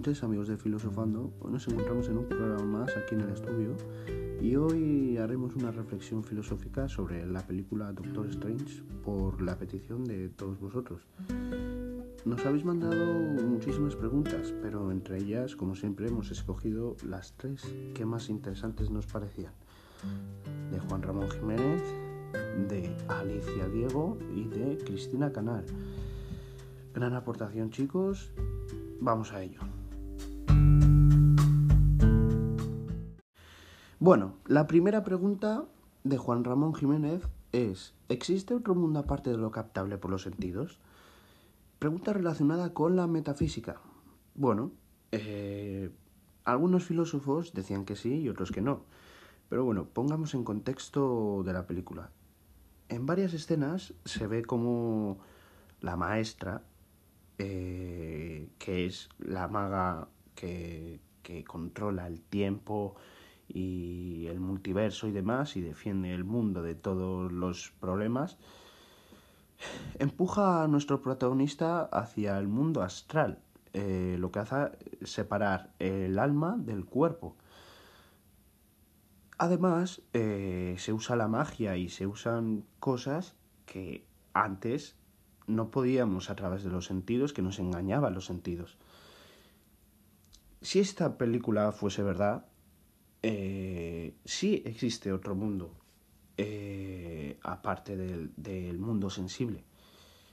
noches 0.00 0.22
amigos 0.22 0.48
de 0.48 0.56
Filosofando. 0.56 1.30
Hoy 1.40 1.52
nos 1.52 1.68
encontramos 1.68 2.08
en 2.08 2.16
un 2.16 2.24
programa 2.24 2.64
más 2.64 2.96
aquí 2.96 3.14
en 3.14 3.20
el 3.20 3.28
estudio 3.28 3.76
y 4.40 4.56
hoy 4.56 5.18
haremos 5.18 5.54
una 5.56 5.72
reflexión 5.72 6.24
filosófica 6.24 6.88
sobre 6.88 7.26
la 7.26 7.46
película 7.46 7.92
Doctor 7.92 8.26
Strange 8.28 8.82
por 9.04 9.42
la 9.42 9.58
petición 9.58 10.04
de 10.04 10.30
todos 10.30 10.58
vosotros. 10.58 11.02
Nos 12.24 12.46
habéis 12.46 12.64
mandado 12.64 13.14
muchísimas 13.46 13.94
preguntas, 13.94 14.54
pero 14.62 14.90
entre 14.90 15.18
ellas, 15.18 15.54
como 15.54 15.74
siempre, 15.74 16.08
hemos 16.08 16.30
escogido 16.30 16.96
las 17.06 17.34
tres 17.36 17.62
que 17.92 18.06
más 18.06 18.30
interesantes 18.30 18.88
nos 18.88 19.06
parecían. 19.06 19.52
De 20.72 20.80
Juan 20.80 21.02
Ramón 21.02 21.28
Jiménez, 21.28 21.82
de 22.70 22.96
Alicia 23.06 23.68
Diego 23.68 24.16
y 24.34 24.44
de 24.44 24.78
Cristina 24.78 25.30
Canal. 25.30 25.66
Gran 26.94 27.12
aportación 27.12 27.68
chicos, 27.68 28.32
vamos 28.98 29.34
a 29.34 29.42
ello. 29.42 29.60
Bueno, 34.02 34.36
la 34.46 34.66
primera 34.66 35.04
pregunta 35.04 35.66
de 36.04 36.16
Juan 36.16 36.42
Ramón 36.42 36.74
Jiménez 36.74 37.22
es, 37.52 37.92
¿existe 38.08 38.54
otro 38.54 38.74
mundo 38.74 38.98
aparte 38.98 39.28
de 39.28 39.36
lo 39.36 39.50
captable 39.50 39.98
por 39.98 40.10
los 40.10 40.22
sentidos? 40.22 40.80
Pregunta 41.78 42.14
relacionada 42.14 42.72
con 42.72 42.96
la 42.96 43.06
metafísica. 43.06 43.78
Bueno, 44.34 44.72
eh, 45.12 45.90
algunos 46.44 46.84
filósofos 46.84 47.52
decían 47.52 47.84
que 47.84 47.94
sí 47.94 48.22
y 48.22 48.30
otros 48.30 48.52
que 48.52 48.62
no. 48.62 48.84
Pero 49.50 49.66
bueno, 49.66 49.84
pongamos 49.84 50.32
en 50.32 50.44
contexto 50.44 51.42
de 51.44 51.52
la 51.52 51.66
película. 51.66 52.10
En 52.88 53.04
varias 53.04 53.34
escenas 53.34 53.92
se 54.06 54.26
ve 54.26 54.46
como 54.46 55.18
la 55.82 55.96
maestra 55.96 56.62
eh, 57.36 58.48
que 58.58 58.86
es 58.86 59.10
la 59.18 59.46
maga 59.46 60.08
que, 60.34 61.02
que 61.22 61.44
controla 61.44 62.06
el 62.06 62.22
tiempo 62.22 62.96
y 63.52 64.26
el 64.28 64.40
multiverso 64.40 65.06
y 65.06 65.12
demás 65.12 65.56
y 65.56 65.60
defiende 65.60 66.14
el 66.14 66.24
mundo 66.24 66.62
de 66.62 66.74
todos 66.74 67.32
los 67.32 67.72
problemas, 67.80 68.38
empuja 69.98 70.62
a 70.62 70.68
nuestro 70.68 71.02
protagonista 71.02 71.82
hacia 71.82 72.38
el 72.38 72.48
mundo 72.48 72.82
astral, 72.82 73.40
eh, 73.72 74.16
lo 74.18 74.30
que 74.30 74.38
hace 74.40 74.70
separar 75.02 75.72
el 75.78 76.18
alma 76.18 76.56
del 76.58 76.84
cuerpo. 76.84 77.36
Además, 79.38 80.02
eh, 80.12 80.74
se 80.78 80.92
usa 80.92 81.16
la 81.16 81.28
magia 81.28 81.76
y 81.76 81.88
se 81.88 82.06
usan 82.06 82.64
cosas 82.78 83.34
que 83.64 84.04
antes 84.34 84.96
no 85.46 85.70
podíamos 85.70 86.30
a 86.30 86.36
través 86.36 86.62
de 86.62 86.70
los 86.70 86.86
sentidos, 86.86 87.32
que 87.32 87.42
nos 87.42 87.58
engañaban 87.58 88.14
los 88.14 88.26
sentidos. 88.26 88.76
Si 90.60 90.78
esta 90.78 91.16
película 91.16 91.72
fuese 91.72 92.02
verdad, 92.02 92.44
eh, 93.22 94.14
sí 94.24 94.62
existe 94.64 95.12
otro 95.12 95.34
mundo, 95.34 95.74
eh, 96.36 97.38
aparte 97.42 97.96
del, 97.96 98.32
del 98.36 98.78
mundo 98.78 99.10
sensible, 99.10 99.64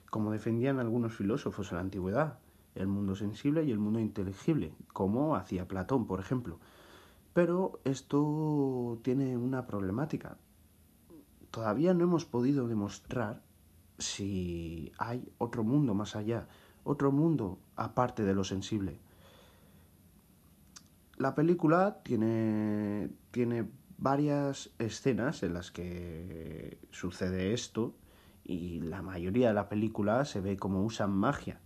como 0.09 0.31
defendían 0.31 0.80
algunos 0.80 1.13
filósofos 1.13 1.71
en 1.71 1.75
la 1.75 1.81
antigüedad, 1.81 2.39
el 2.75 2.88
mundo 2.88 3.15
sensible 3.15 3.63
y 3.63 3.71
el 3.71 3.80
mundo 3.80 3.99
inteligible, 3.99 4.73
como 4.93 5.35
hacía 5.35 5.67
Platón, 5.67 6.05
por 6.05 6.20
ejemplo. 6.20 6.59
Pero 7.33 7.80
esto 7.83 8.99
tiene 9.04 9.37
una 9.37 9.67
problemática. 9.67 10.37
Todavía 11.52 11.93
no 11.93 12.04
hemos 12.04 12.25
podido 12.25 12.67
demostrar 12.67 13.42
si 13.98 14.92
hay 14.98 15.27
otro 15.37 15.64
mundo 15.64 15.93
más 15.93 16.15
allá, 16.15 16.48
otro 16.83 17.11
mundo 17.11 17.59
aparte 17.75 18.23
de 18.23 18.33
lo 18.33 18.43
sensible. 18.43 18.99
La 21.17 21.33
película 21.33 22.02
tiene, 22.04 23.10
tiene 23.32 23.67
varias 23.98 24.70
escenas 24.78 25.42
en 25.42 25.55
las 25.55 25.72
que 25.72 26.78
sucede 26.92 27.54
esto 27.54 27.95
y 28.44 28.82
la 28.82 29.02
mayoría 29.02 29.48
de 29.48 29.55
la 29.55 29.67
película 29.67 30.23
se 30.26 30.42
ve 30.42 30.58
como 30.58 30.83
usan 30.83 31.11
magia. 31.11 31.60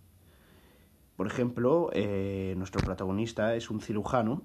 Por 1.16 1.26
ejemplo, 1.26 1.90
eh, 1.92 2.54
nuestro 2.56 2.80
protagonista 2.80 3.54
es 3.54 3.70
un 3.70 3.82
cirujano 3.82 4.42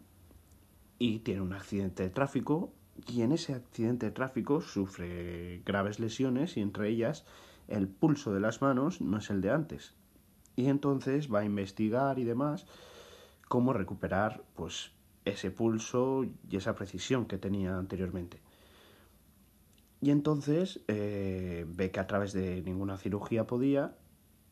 y 0.99 1.19
tiene 1.19 1.41
un 1.41 1.53
accidente 1.53 2.03
de 2.03 2.09
tráfico 2.09 2.73
y 3.07 3.21
en 3.21 3.31
ese 3.31 3.53
accidente 3.53 4.07
de 4.07 4.11
tráfico 4.11 4.59
sufre 4.59 5.61
graves 5.65 5.99
lesiones 5.99 6.57
y 6.57 6.61
entre 6.61 6.89
ellas 6.89 7.25
el 7.69 7.87
pulso 7.87 8.33
de 8.33 8.41
las 8.41 8.61
manos 8.61 8.99
no 8.99 9.17
es 9.17 9.29
el 9.29 9.39
de 9.39 9.51
antes. 9.51 9.95
Y 10.57 10.67
entonces 10.67 11.33
va 11.33 11.39
a 11.39 11.45
investigar 11.45 12.19
y 12.19 12.25
demás 12.25 12.65
cómo 13.47 13.71
recuperar 13.71 14.43
pues 14.55 14.96
ese 15.29 15.51
pulso 15.51 16.25
y 16.49 16.55
esa 16.55 16.75
precisión 16.75 17.25
que 17.25 17.37
tenía 17.37 17.77
anteriormente. 17.77 18.41
Y 20.01 20.11
entonces 20.11 20.81
eh, 20.87 21.65
ve 21.67 21.91
que 21.91 21.99
a 21.99 22.07
través 22.07 22.33
de 22.33 22.61
ninguna 22.61 22.97
cirugía 22.97 23.47
podía 23.47 23.95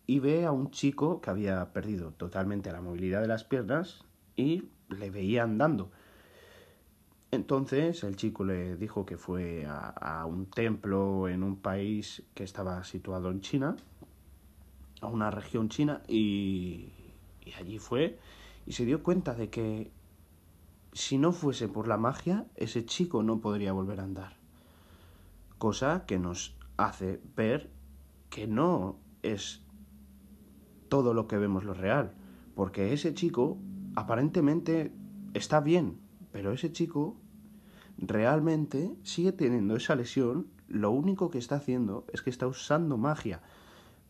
y 0.07 0.19
ve 0.19 0.45
a 0.45 0.51
un 0.51 0.71
chico 0.71 1.21
que 1.21 1.29
había 1.29 1.73
perdido 1.73 2.11
totalmente 2.11 2.71
la 2.71 2.81
movilidad 2.81 3.21
de 3.21 3.27
las 3.27 3.43
piernas 3.43 4.03
y 4.35 4.69
le 4.89 5.09
veía 5.09 5.43
andando. 5.43 5.91
Entonces 7.31 8.03
el 8.03 8.15
chico 8.15 8.43
le 8.43 8.75
dijo 8.77 9.05
que 9.05 9.17
fue 9.17 9.65
a, 9.65 9.89
a, 9.89 10.25
un 10.25 10.45
templo 10.45 11.27
en 11.27 11.43
un 11.43 11.57
país 11.57 12.23
que 12.33 12.43
estaba 12.43 12.83
situado 12.83 13.29
en 13.29 13.41
China, 13.41 13.75
a 15.01 15.07
una 15.07 15.31
región 15.31 15.69
china, 15.69 16.01
y, 16.07 16.91
y 17.45 17.53
allí 17.53 17.77
fue 17.79 18.17
y 18.65 18.73
se 18.73 18.85
dio 18.85 19.03
cuenta 19.03 19.33
de 19.33 19.49
que 19.49 19.91
si 20.95 21.17
no 21.17 21.33
fuese 21.33 21.67
por 21.67 21.89
la 21.89 21.97
magia, 21.97 22.47
ese 22.55 22.85
chico 22.85 23.21
no 23.21 23.41
podría 23.41 23.73
volver 23.73 23.99
a 23.99 24.03
andar. 24.03 24.37
Cosa 25.57 26.05
que 26.05 26.19
nos 26.19 26.55
hace 26.77 27.21
ver 27.35 27.69
que 28.29 28.47
no 28.47 28.97
es 29.21 29.61
todo 30.87 31.13
lo 31.13 31.27
que 31.27 31.37
vemos 31.37 31.65
lo 31.65 31.73
real, 31.73 32.13
porque 32.55 32.93
ese 32.93 33.13
chico 33.13 33.57
aparentemente 33.95 34.93
está 35.33 35.59
bien, 35.59 35.99
pero 36.31 36.53
ese 36.53 36.71
chico 36.71 37.17
realmente 37.97 38.95
sigue 39.03 39.33
teniendo 39.33 39.75
esa 39.75 39.95
lesión, 39.95 40.47
lo 40.69 40.91
único 40.91 41.29
que 41.29 41.39
está 41.39 41.55
haciendo 41.55 42.05
es 42.13 42.21
que 42.21 42.29
está 42.29 42.47
usando 42.47 42.97
magia 42.97 43.41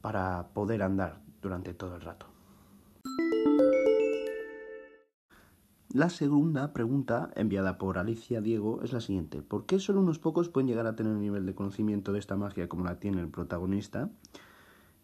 para 0.02 0.50
poder 0.54 0.84
andar 0.84 1.20
durante 1.42 1.74
todo 1.74 1.96
el 1.96 2.02
rato. 2.02 2.35
La 5.96 6.10
segunda 6.10 6.74
pregunta, 6.74 7.32
enviada 7.38 7.78
por 7.78 7.98
Alicia 7.98 8.42
Diego, 8.42 8.82
es 8.84 8.92
la 8.92 9.00
siguiente. 9.00 9.42
¿Por 9.42 9.66
qué 9.66 9.80
solo 9.80 10.02
unos 10.02 10.20
pocos 10.20 10.50
pueden 10.50 10.68
llegar 10.68 10.88
a 10.88 10.98
tener 10.98 11.14
un 11.14 11.22
nivel 11.22 11.46
de 11.46 11.56
conocimiento 11.56 12.12
de 12.12 12.20
esta 12.20 12.36
magia 12.36 12.68
como 12.68 12.84
la 12.84 13.00
tiene 13.00 13.22
el 13.22 13.30
protagonista? 13.30 14.10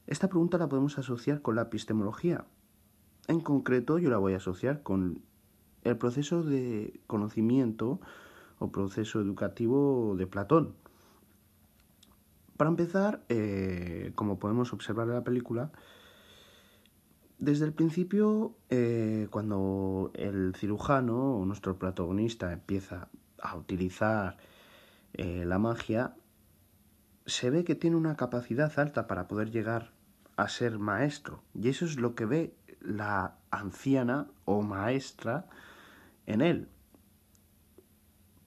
Esta 0.06 0.28
pregunta 0.28 0.58
la 0.58 0.68
podemos 0.68 0.98
asociar 0.98 1.42
con 1.42 1.56
la 1.56 1.62
epistemología. 1.62 2.44
En 3.30 3.40
concreto, 3.40 4.00
yo 4.00 4.10
la 4.10 4.18
voy 4.18 4.34
a 4.34 4.38
asociar 4.38 4.84
con 4.84 5.22
el 5.86 5.96
proceso 5.96 6.44
de 6.44 7.00
conocimiento 7.08 8.02
o 8.60 8.74
proceso 8.74 9.22
educativo 9.22 10.16
de 10.18 10.28
Platón. 10.28 10.74
Para 12.58 12.70
empezar, 12.70 13.24
eh, 13.30 14.12
como 14.16 14.40
podemos 14.40 14.74
observar 14.74 15.08
en 15.08 15.14
la 15.14 15.24
película, 15.24 15.72
desde 17.42 17.66
el 17.66 17.74
principio, 17.74 18.56
eh, 18.70 19.28
cuando 19.32 20.12
el 20.14 20.54
cirujano 20.56 21.38
o 21.38 21.46
nuestro 21.46 21.76
protagonista 21.80 22.54
empieza 22.54 23.10
a 23.42 23.56
utilizar 23.56 24.38
eh, 25.14 25.44
la 25.44 25.58
magia, 25.58 26.14
se 27.26 27.50
ve 27.50 27.64
que 27.64 27.74
tiene 27.74 27.96
una 27.96 28.16
capacidad 28.16 28.72
alta 28.78 29.08
para 29.08 29.28
poder 29.28 29.50
llegar 29.50 29.92
a 30.38 30.48
ser 30.50 30.78
maestro. 30.78 31.42
Y 31.56 31.70
eso 31.70 31.86
es 31.86 32.00
lo 32.00 32.14
que 32.14 32.26
ve 32.26 32.54
la 32.80 33.38
anciana 33.50 34.28
o 34.46 34.62
maestra 34.62 35.48
en 36.28 36.42
él. 36.42 36.70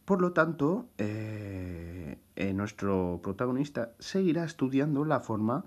Por 0.04 0.20
lo 0.20 0.32
tanto, 0.32 0.88
eh, 0.98 2.20
nuestro 2.54 3.18
protagonista 3.24 3.92
seguirá 3.98 4.44
estudiando 4.44 5.04
la 5.04 5.18
forma 5.18 5.64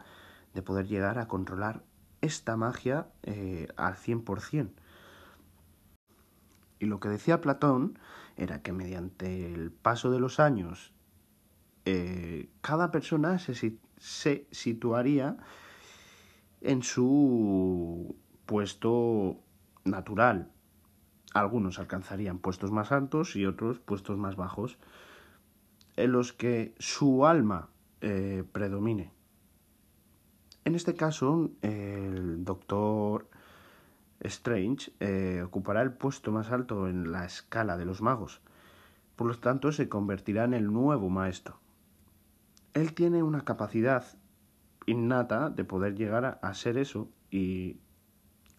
de 0.53 0.62
poder 0.62 0.88
llegar 0.88 1.19
a 1.19 1.27
controlar 1.27 1.83
esta 2.21 2.57
magia 2.57 3.07
eh, 3.23 3.67
al 3.75 3.95
100%. 3.95 4.69
Y 6.79 6.85
lo 6.85 6.99
que 6.99 7.09
decía 7.09 7.41
Platón 7.41 7.97
era 8.35 8.61
que 8.61 8.71
mediante 8.71 9.53
el 9.53 9.71
paso 9.71 10.11
de 10.11 10.19
los 10.19 10.39
años, 10.39 10.93
eh, 11.85 12.49
cada 12.61 12.91
persona 12.91 13.39
se, 13.39 13.79
se 13.97 14.47
situaría 14.51 15.37
en 16.61 16.83
su 16.83 18.15
puesto 18.45 19.39
natural. 19.85 20.51
Algunos 21.33 21.79
alcanzarían 21.79 22.39
puestos 22.39 22.71
más 22.71 22.91
altos 22.91 23.35
y 23.35 23.45
otros 23.45 23.79
puestos 23.79 24.17
más 24.17 24.35
bajos, 24.35 24.77
en 25.95 26.11
los 26.11 26.33
que 26.33 26.75
su 26.77 27.25
alma 27.25 27.69
eh, 28.01 28.43
predomine. 28.51 29.11
En 30.67 30.75
este 30.75 30.95
caso, 30.95 31.49
el 31.61 32.43
doctor 32.43 33.29
Strange 34.19 34.91
eh, 34.99 35.41
ocupará 35.45 35.81
el 35.81 35.93
puesto 35.93 36.33
más 36.33 36.51
alto 36.51 36.89
en 36.89 37.09
la 37.09 37.23
escala 37.23 37.77
de 37.77 37.85
los 37.85 38.01
magos. 38.01 38.41
Por 39.15 39.27
lo 39.27 39.39
tanto, 39.39 39.71
se 39.71 39.87
convertirá 39.87 40.43
en 40.43 40.53
el 40.53 40.65
nuevo 40.65 41.09
maestro. 41.09 41.57
Él 42.73 42.93
tiene 42.93 43.23
una 43.23 43.45
capacidad 43.45 44.03
innata 44.85 45.49
de 45.49 45.63
poder 45.63 45.95
llegar 45.95 46.37
a, 46.41 46.53
ser 46.53 46.77
eso 46.77 47.07
y, 47.31 47.77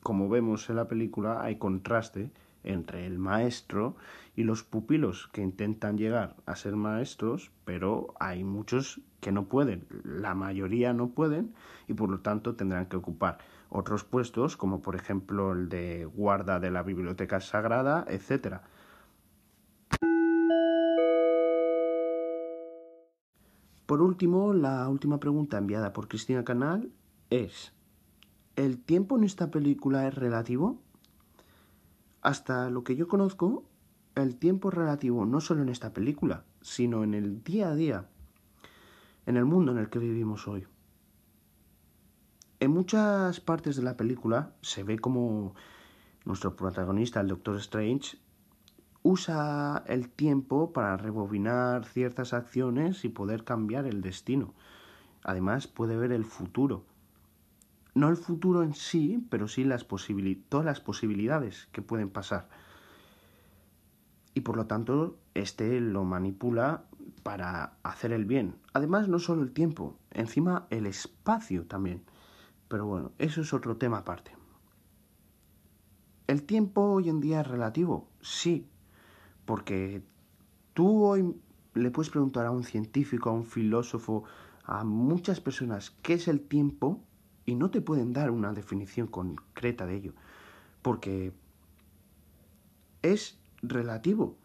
como 0.02 0.30
vemos 0.30 0.70
en 0.70 0.76
la 0.76 0.88
película, 0.88 1.42
hay 1.42 1.56
contraste 1.56 2.30
entre 2.68 3.06
el 3.06 3.18
maestro 3.18 3.96
y 4.36 4.44
los 4.44 4.62
pupilos 4.62 5.28
que 5.32 5.42
intentan 5.42 5.98
llegar 5.98 6.36
a 6.46 6.54
ser 6.54 6.76
maestros, 6.76 7.50
pero 7.64 8.14
hay 8.20 8.44
muchos 8.44 9.00
que 9.20 9.32
no 9.32 9.46
pueden, 9.46 9.86
la 10.04 10.34
mayoría 10.34 10.92
no 10.92 11.08
pueden 11.08 11.54
y 11.88 11.94
por 11.94 12.08
lo 12.08 12.20
tanto 12.20 12.54
tendrán 12.54 12.86
que 12.86 12.96
ocupar 12.96 13.38
otros 13.70 14.04
puestos, 14.04 14.56
como 14.56 14.80
por 14.80 14.94
ejemplo 14.94 15.52
el 15.52 15.68
de 15.68 16.04
guarda 16.04 16.60
de 16.60 16.70
la 16.70 16.82
biblioteca 16.82 17.40
sagrada, 17.40 18.04
etc. 18.08 18.60
Por 23.86 24.02
último, 24.02 24.52
la 24.52 24.86
última 24.88 25.18
pregunta 25.18 25.56
enviada 25.56 25.92
por 25.94 26.08
Cristina 26.08 26.44
Canal 26.44 26.92
es, 27.30 27.72
¿el 28.54 28.78
tiempo 28.78 29.16
en 29.16 29.24
esta 29.24 29.50
película 29.50 30.06
es 30.06 30.14
relativo? 30.14 30.82
Hasta 32.28 32.68
lo 32.68 32.84
que 32.84 32.94
yo 32.94 33.08
conozco, 33.08 33.64
el 34.14 34.36
tiempo 34.36 34.70
relativo 34.70 35.24
no 35.24 35.40
solo 35.40 35.62
en 35.62 35.70
esta 35.70 35.94
película, 35.94 36.44
sino 36.60 37.02
en 37.02 37.14
el 37.14 37.42
día 37.42 37.70
a 37.70 37.74
día, 37.74 38.06
en 39.24 39.38
el 39.38 39.46
mundo 39.46 39.72
en 39.72 39.78
el 39.78 39.88
que 39.88 39.98
vivimos 39.98 40.46
hoy. 40.46 40.66
En 42.60 42.70
muchas 42.70 43.40
partes 43.40 43.76
de 43.76 43.82
la 43.82 43.96
película 43.96 44.52
se 44.60 44.82
ve 44.82 44.98
como 44.98 45.54
nuestro 46.26 46.54
protagonista, 46.54 47.22
el 47.22 47.28
Doctor 47.28 47.56
Strange, 47.56 48.18
usa 49.02 49.82
el 49.86 50.10
tiempo 50.10 50.74
para 50.74 50.98
rebobinar 50.98 51.86
ciertas 51.86 52.34
acciones 52.34 53.06
y 53.06 53.08
poder 53.08 53.44
cambiar 53.44 53.86
el 53.86 54.02
destino. 54.02 54.52
Además 55.22 55.66
puede 55.66 55.96
ver 55.96 56.12
el 56.12 56.26
futuro. 56.26 56.84
No 57.98 58.08
el 58.10 58.16
futuro 58.16 58.62
en 58.62 58.74
sí, 58.74 59.26
pero 59.28 59.48
sí 59.48 59.64
todas 60.48 60.64
las 60.64 60.80
posibilidades 60.80 61.68
que 61.72 61.82
pueden 61.82 62.10
pasar. 62.10 62.48
Y 64.34 64.42
por 64.42 64.56
lo 64.56 64.66
tanto, 64.66 65.18
este 65.34 65.80
lo 65.80 66.04
manipula 66.04 66.84
para 67.24 67.72
hacer 67.82 68.12
el 68.12 68.24
bien. 68.24 68.54
Además, 68.72 69.08
no 69.08 69.18
solo 69.18 69.42
el 69.42 69.50
tiempo, 69.50 69.98
encima 70.12 70.68
el 70.70 70.86
espacio 70.86 71.66
también. 71.66 72.04
Pero 72.68 72.86
bueno, 72.86 73.10
eso 73.18 73.40
es 73.40 73.52
otro 73.52 73.78
tema 73.78 73.98
aparte. 73.98 74.30
¿El 76.28 76.44
tiempo 76.44 76.82
hoy 76.82 77.08
en 77.08 77.18
día 77.18 77.40
es 77.40 77.48
relativo? 77.48 78.06
Sí, 78.20 78.68
porque 79.44 80.04
tú 80.72 81.02
hoy 81.02 81.34
le 81.74 81.90
puedes 81.90 82.10
preguntar 82.10 82.46
a 82.46 82.52
un 82.52 82.62
científico, 82.62 83.28
a 83.28 83.32
un 83.32 83.44
filósofo, 83.44 84.22
a 84.62 84.84
muchas 84.84 85.40
personas 85.40 85.90
qué 86.00 86.12
es 86.12 86.28
el 86.28 86.42
tiempo 86.42 87.02
y 87.48 87.54
no 87.54 87.70
te 87.70 87.80
pueden 87.80 88.12
dar 88.12 88.30
una 88.30 88.52
definición 88.52 89.06
concreta 89.06 89.86
de 89.86 89.96
ello, 89.96 90.12
porque 90.82 91.32
es 93.00 93.38
relativo. 93.62 94.36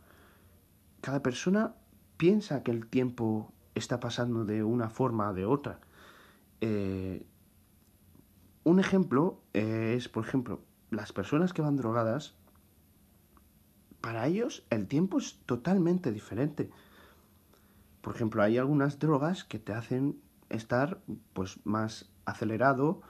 Cada 1.01 1.21
persona 1.21 1.75
piensa 2.15 2.63
que 2.63 2.71
el 2.71 2.87
tiempo 2.87 3.51
está 3.75 3.99
pasando 3.99 4.45
de 4.45 4.63
una 4.63 4.89
forma 4.89 5.31
o 5.31 5.33
de 5.33 5.43
otra. 5.43 5.81
Eh, 6.61 7.25
un 8.63 8.79
ejemplo 8.79 9.41
eh, 9.53 9.95
es, 9.97 10.07
por 10.07 10.25
ejemplo, 10.25 10.61
las 10.89 11.11
personas 11.11 11.51
que 11.51 11.61
van 11.61 11.75
drogadas, 11.75 12.35
para 13.99 14.27
ellos 14.27 14.65
el 14.69 14.87
tiempo 14.87 15.17
es 15.17 15.39
totalmente 15.45 16.13
diferente. 16.13 16.69
Por 17.99 18.15
ejemplo, 18.15 18.43
hay 18.43 18.57
algunas 18.57 18.97
drogas 18.97 19.43
que 19.43 19.59
te 19.59 19.73
hacen 19.73 20.21
estar 20.53 21.01
pues 21.33 21.59
más 21.65 22.11
acelerado, 22.25 23.01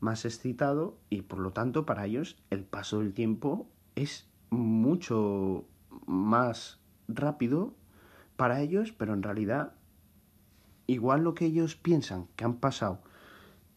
más 0.00 0.24
excitado 0.24 0.98
y 1.10 1.22
por 1.22 1.38
lo 1.38 1.52
tanto 1.52 1.86
para 1.86 2.06
ellos 2.06 2.42
el 2.50 2.64
paso 2.64 3.00
del 3.00 3.12
tiempo 3.12 3.68
es 3.94 4.28
mucho 4.50 5.66
más 6.06 6.80
rápido 7.08 7.74
para 8.36 8.60
ellos, 8.60 8.92
pero 8.92 9.14
en 9.14 9.22
realidad 9.22 9.74
igual 10.86 11.22
lo 11.22 11.34
que 11.34 11.46
ellos 11.46 11.76
piensan 11.76 12.26
que 12.36 12.44
han 12.44 12.56
pasado 12.56 13.02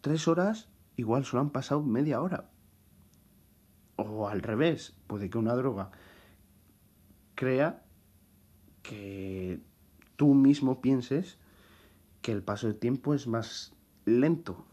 tres 0.02 0.28
horas, 0.28 0.70
igual 0.98 1.24
solo 1.24 1.42
han 1.42 1.50
pasado 1.50 1.82
media 1.82 2.22
hora. 2.22 2.50
O 3.96 4.28
al 4.28 4.42
revés, 4.42 4.98
puede 5.08 5.30
que 5.30 5.38
una 5.38 5.54
droga 5.54 5.92
crea 7.36 7.84
que 8.82 9.62
tú 10.18 10.34
mismo 10.34 10.82
pienses 10.82 11.40
que 12.24 12.32
el 12.32 12.42
paso 12.42 12.66
del 12.66 12.78
tiempo 12.78 13.14
es 13.14 13.28
más 13.28 13.76
lento 14.06 14.66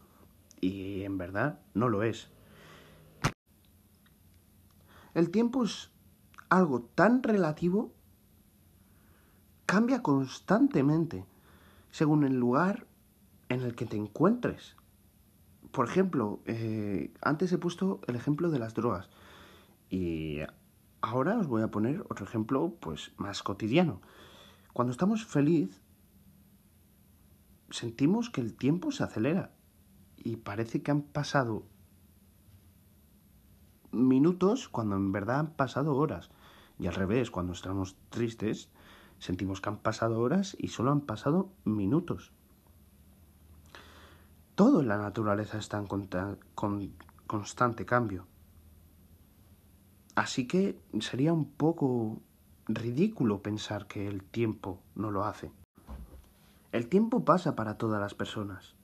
y 0.59 1.03
en 1.03 1.19
verdad 1.19 1.59
no 1.75 1.87
lo 1.87 2.01
es. 2.01 2.29
El 5.13 5.29
tiempo 5.29 5.63
es 5.63 5.91
algo 6.49 6.81
tan 6.81 7.21
relativo, 7.21 7.93
cambia 9.67 10.01
constantemente 10.01 11.25
según 11.91 12.23
el 12.23 12.39
lugar 12.39 12.87
en 13.49 13.61
el 13.61 13.75
que 13.75 13.85
te 13.85 13.97
encuentres 13.97 14.75
por 15.71 15.87
ejemplo, 15.87 16.41
eh, 16.45 17.13
antes 17.21 17.51
he 17.51 17.57
puesto 17.57 18.01
el 18.07 18.15
ejemplo 18.15 18.49
de 18.49 18.59
las 18.59 18.73
drogas 18.73 19.09
y 19.89 20.39
ahora 21.01 21.37
os 21.37 21.47
voy 21.47 21.61
a 21.61 21.69
poner 21.69 22.01
otro 22.09 22.25
ejemplo 22.25 22.75
pues 22.79 23.13
más 23.17 23.41
cotidiano. 23.41 24.01
Cuando 24.73 24.91
estamos 24.91 25.25
feliz 25.25 25.81
sentimos 27.71 28.29
que 28.29 28.41
el 28.41 28.53
tiempo 28.53 28.91
se 28.91 29.03
acelera 29.03 29.51
y 30.17 30.37
parece 30.37 30.81
que 30.81 30.91
han 30.91 31.01
pasado 31.01 31.63
minutos 33.91 34.69
cuando 34.69 34.95
en 34.95 35.11
verdad 35.11 35.39
han 35.39 35.53
pasado 35.53 35.95
horas. 35.95 36.29
Y 36.79 36.87
al 36.87 36.95
revés, 36.95 37.31
cuando 37.31 37.53
estamos 37.53 37.95
tristes, 38.09 38.69
sentimos 39.19 39.61
que 39.61 39.69
han 39.69 39.77
pasado 39.77 40.19
horas 40.19 40.55
y 40.59 40.69
solo 40.69 40.91
han 40.91 41.01
pasado 41.01 41.49
minutos. 41.63 42.31
Todo 44.55 44.81
en 44.81 44.87
la 44.87 44.97
naturaleza 44.97 45.57
está 45.57 45.77
en 45.77 45.87
con 46.55 46.93
constante 47.27 47.85
cambio. 47.85 48.25
Así 50.15 50.47
que 50.47 50.79
sería 50.99 51.33
un 51.33 51.49
poco 51.49 52.21
ridículo 52.67 53.41
pensar 53.41 53.87
que 53.87 54.07
el 54.07 54.23
tiempo 54.23 54.81
no 54.95 55.09
lo 55.09 55.23
hace. 55.23 55.51
El 56.71 56.87
tiempo 56.87 57.25
pasa 57.25 57.55
para 57.55 57.77
todas 57.77 57.99
las 57.99 58.15
personas. 58.15 58.75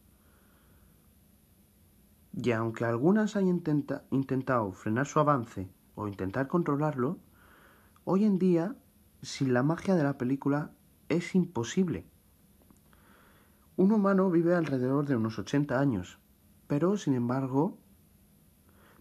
Y 2.33 2.51
aunque 2.51 2.85
algunas 2.85 3.35
hayan 3.35 3.61
intentado 4.11 4.71
frenar 4.73 5.07
su 5.07 5.19
avance 5.19 5.69
o 5.95 6.07
intentar 6.07 6.47
controlarlo, 6.47 7.17
hoy 8.03 8.25
en 8.25 8.37
día, 8.37 8.75
sin 9.21 9.53
la 9.53 9.63
magia 9.63 9.95
de 9.95 10.03
la 10.03 10.17
película, 10.17 10.71
es 11.09 11.33
imposible. 11.33 12.05
Un 13.77 13.91
humano 13.91 14.29
vive 14.29 14.53
alrededor 14.53 15.07
de 15.07 15.15
unos 15.15 15.39
80 15.39 15.79
años, 15.79 16.19
pero 16.67 16.97
sin 16.97 17.13
embargo, 17.13 17.77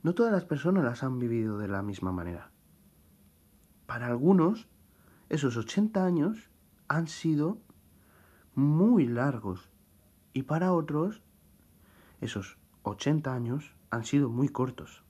no 0.03 0.15
todas 0.15 0.33
las 0.33 0.45
personas 0.45 0.85
las 0.85 1.03
han 1.03 1.19
vivido 1.19 1.59
de 1.59 1.67
la 1.67 1.83
misma 1.83 2.13
manera. 2.13 2.53
Para 3.87 4.07
algunos, 4.07 4.69
esos 5.29 5.57
80 5.57 6.05
años 6.05 6.51
han 6.89 7.09
sido 7.09 7.59
muy 8.57 9.07
largos 9.07 9.71
y 10.33 10.43
para 10.43 10.73
otros, 10.73 11.23
esos 12.21 12.59
80 12.83 13.33
años 13.33 13.73
han 13.91 14.05
sido 14.05 14.29
muy 14.29 14.49
cortos. 14.49 15.05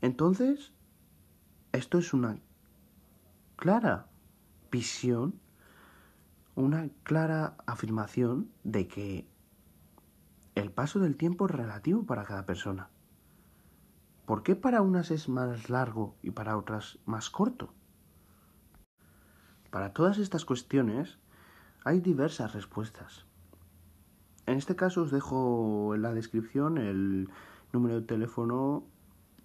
Entonces, 0.00 0.72
esto 1.70 1.98
es 1.98 2.12
una 2.12 2.38
clara 3.56 4.08
visión 4.72 5.40
una 6.56 6.88
clara 7.02 7.54
afirmación 7.66 8.50
de 8.64 8.88
que 8.88 9.28
el 10.54 10.72
paso 10.72 10.98
del 10.98 11.16
tiempo 11.16 11.44
es 11.44 11.52
relativo 11.52 12.04
para 12.04 12.24
cada 12.24 12.46
persona. 12.46 12.88
¿Por 14.24 14.42
qué 14.42 14.56
para 14.56 14.80
unas 14.80 15.10
es 15.10 15.28
más 15.28 15.68
largo 15.68 16.16
y 16.22 16.30
para 16.30 16.56
otras 16.56 16.98
más 17.04 17.28
corto? 17.28 17.74
Para 19.76 19.92
todas 19.92 20.16
estas 20.16 20.46
cuestiones 20.46 21.18
hay 21.84 22.00
diversas 22.00 22.54
respuestas. 22.54 23.26
En 24.46 24.56
este 24.56 24.74
caso 24.74 25.02
os 25.02 25.10
dejo 25.10 25.94
en 25.94 26.00
la 26.00 26.14
descripción 26.14 26.78
el 26.78 27.28
número 27.74 27.96
de 27.96 28.06
teléfono 28.06 28.86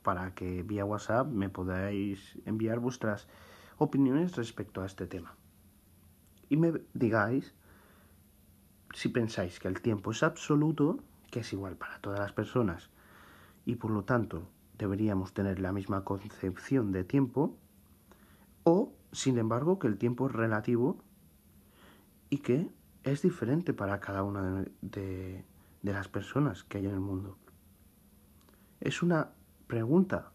para 0.03 0.33
que 0.33 0.63
vía 0.63 0.85
WhatsApp 0.85 1.27
me 1.27 1.49
podáis 1.49 2.39
enviar 2.45 2.79
vuestras 2.79 3.27
opiniones 3.77 4.37
respecto 4.37 4.81
a 4.81 4.85
este 4.85 5.05
tema 5.05 5.35
y 6.47 6.55
me 6.55 6.79
digáis 6.93 7.53
si 8.93 9.09
pensáis 9.09 9.59
que 9.59 9.67
el 9.67 9.81
tiempo 9.81 10.11
es 10.11 10.23
absoluto, 10.23 11.03
que 11.29 11.41
es 11.41 11.51
igual 11.51 11.75
para 11.75 11.99
todas 11.99 12.21
las 12.21 12.31
personas, 12.31 12.89
y 13.65 13.75
por 13.75 13.91
lo 13.91 14.05
tanto 14.05 14.47
deberíamos 14.77 15.33
tener 15.33 15.59
la 15.59 15.73
misma 15.73 16.05
concepción 16.05 16.93
de 16.93 17.03
tiempo 17.03 17.57
o, 18.63 18.93
sin 19.11 19.37
embargo, 19.37 19.79
que 19.79 19.87
el 19.87 19.97
tiempo 19.97 20.27
es 20.27 20.33
relativo 20.33 20.97
y 22.29 22.39
que 22.39 22.69
es 23.03 23.21
diferente 23.21 23.73
para 23.73 23.99
cada 23.99 24.23
una 24.23 24.65
de, 24.81 25.45
las 25.81 26.07
personas 26.07 26.63
que 26.63 26.77
hay 26.77 26.85
en 26.85 26.93
el 26.93 26.99
mundo. 26.99 27.37
Es 28.79 29.01
una 29.01 29.31
pregunta 29.67 30.31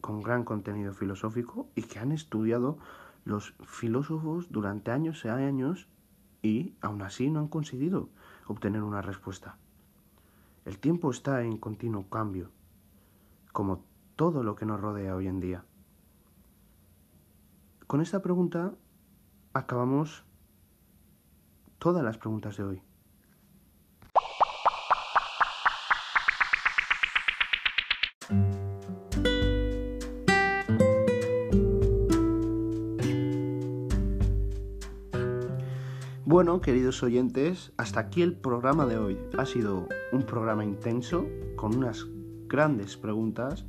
con 0.00 0.22
gran 0.22 0.44
contenido 0.44 0.92
filosófico 0.92 1.68
y 1.74 1.82
que 1.82 1.98
han 1.98 2.12
estudiado 2.12 2.78
los 3.24 3.54
filósofos 3.66 4.50
durante 4.50 4.90
años 4.90 5.24
y 5.24 5.28
años 5.28 5.88
y 6.42 6.74
aún 6.80 7.02
así 7.02 7.30
no 7.30 7.40
han 7.40 7.48
conseguido 7.48 8.10
obtener 8.46 8.82
una 8.82 9.00
respuesta. 9.00 9.56
El 10.64 10.78
tiempo 10.78 11.10
está 11.10 11.42
en 11.42 11.58
continuo 11.58 12.08
cambio, 12.08 12.50
como 13.52 13.84
todo 14.16 14.42
lo 14.42 14.56
que 14.56 14.66
nos 14.66 14.80
rodea 14.80 15.14
hoy 15.14 15.26
en 15.26 15.40
día. 15.40 15.64
Con 17.94 18.00
esta 18.00 18.20
pregunta 18.20 18.74
acabamos 19.52 20.24
todas 21.78 22.02
las 22.02 22.18
preguntas 22.18 22.56
de 22.56 22.64
hoy. 22.64 22.82
Bueno, 36.24 36.60
queridos 36.60 37.00
oyentes, 37.04 37.72
hasta 37.76 38.00
aquí 38.00 38.22
el 38.22 38.36
programa 38.36 38.86
de 38.86 38.98
hoy. 38.98 39.20
Ha 39.38 39.46
sido 39.46 39.86
un 40.10 40.24
programa 40.26 40.64
intenso, 40.64 41.28
con 41.54 41.76
unas 41.76 42.08
grandes 42.48 42.96
preguntas, 42.96 43.64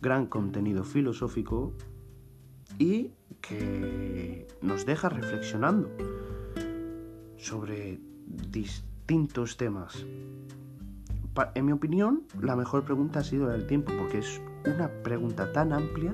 gran 0.00 0.26
contenido 0.26 0.82
filosófico 0.82 1.72
y 2.82 3.12
que 3.40 4.48
nos 4.60 4.84
deja 4.84 5.08
reflexionando 5.08 5.88
sobre 7.36 8.00
distintos 8.26 9.56
temas. 9.56 10.04
En 11.54 11.64
mi 11.64 11.70
opinión, 11.70 12.24
la 12.40 12.56
mejor 12.56 12.84
pregunta 12.84 13.20
ha 13.20 13.24
sido 13.24 13.48
del 13.48 13.68
tiempo, 13.68 13.92
porque 13.96 14.18
es 14.18 14.40
una 14.66 14.88
pregunta 15.04 15.52
tan 15.52 15.72
amplia 15.72 16.12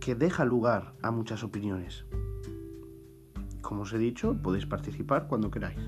que 0.00 0.16
deja 0.16 0.44
lugar 0.44 0.94
a 1.02 1.12
muchas 1.12 1.44
opiniones. 1.44 2.04
Como 3.62 3.82
os 3.82 3.92
he 3.92 3.98
dicho, 3.98 4.36
podéis 4.42 4.66
participar 4.66 5.28
cuando 5.28 5.52
queráis. 5.52 5.78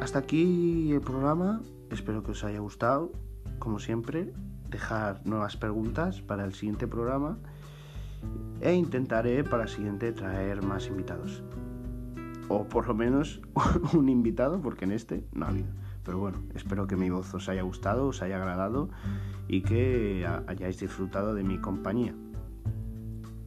Hasta 0.00 0.18
aquí 0.18 0.92
el 0.92 1.00
programa, 1.00 1.62
espero 1.90 2.22
que 2.22 2.32
os 2.32 2.44
haya 2.44 2.58
gustado. 2.60 3.10
Como 3.58 3.78
siempre, 3.78 4.34
dejar 4.70 5.20
nuevas 5.24 5.56
preguntas 5.56 6.20
para 6.20 6.44
el 6.44 6.54
siguiente 6.54 6.86
programa 6.86 7.38
e 8.60 8.72
intentaré 8.72 9.44
para 9.44 9.64
el 9.64 9.68
siguiente 9.68 10.12
traer 10.12 10.62
más 10.62 10.86
invitados 10.86 11.42
o 12.48 12.68
por 12.68 12.86
lo 12.86 12.94
menos 12.94 13.40
un 13.92 14.08
invitado, 14.08 14.60
porque 14.60 14.84
en 14.84 14.92
este 14.92 15.24
no 15.32 15.46
ha 15.46 15.48
habido. 15.48 15.68
Pero 16.04 16.18
bueno, 16.18 16.38
espero 16.54 16.86
que 16.86 16.96
mi 16.96 17.10
voz 17.10 17.34
os 17.34 17.48
haya 17.48 17.62
gustado, 17.62 18.06
os 18.06 18.22
haya 18.22 18.36
agradado 18.36 18.90
y 19.48 19.62
que 19.62 20.26
hayáis 20.46 20.78
disfrutado 20.78 21.34
de 21.34 21.42
mi 21.42 21.58
compañía. 21.58 22.14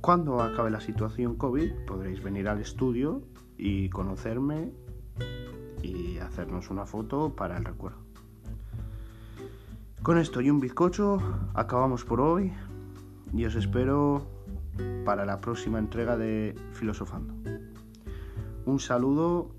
Cuando 0.02 0.42
acabe 0.42 0.70
la 0.70 0.82
situación 0.82 1.36
COVID 1.36 1.86
podréis 1.86 2.22
venir 2.22 2.48
al 2.48 2.60
estudio 2.60 3.22
y 3.58 3.90
conocerme 3.90 4.72
y 5.82 6.18
hacernos 6.18 6.70
una 6.70 6.86
foto 6.86 7.36
para 7.36 7.58
el 7.58 7.66
recuerdo. 7.66 8.09
Con 10.02 10.18
esto 10.18 10.40
y 10.40 10.50
un 10.50 10.62
bizcocho 10.62 11.20
acabamos 11.54 12.06
por 12.06 12.22
hoy 12.22 12.54
y 13.34 13.44
os 13.46 13.56
espero 13.56 14.26
para 15.04 15.26
la 15.26 15.42
próxima 15.42 15.78
entrega 15.78 16.16
de 16.16 16.56
Filosofando. 16.72 17.34
Un 18.66 18.80
saludo, 18.80 19.50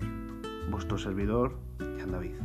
vuestro 0.71 0.97
servidor, 0.97 1.57
Jan 1.77 2.11
David. 2.11 2.40